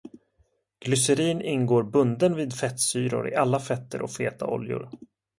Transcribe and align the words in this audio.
Glycerin 0.79 1.41
ingår 1.41 1.83
bunden 1.83 2.35
vid 2.35 2.53
fettsyror 2.53 3.29
i 3.29 3.35
alla 3.35 3.59
fetter 3.59 4.01
och 4.01 4.11
feta 4.11 4.47
oljor. 4.47 4.89